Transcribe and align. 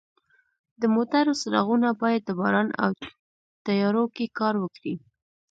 د 0.81 0.83
موټرو 0.95 1.31
څراغونه 1.41 1.89
باید 2.01 2.21
د 2.25 2.29
باران 2.39 2.69
او 2.83 2.89
تیارو 3.65 4.03
کې 4.15 4.25
کار 4.39 4.53
وکړي. 4.63 4.95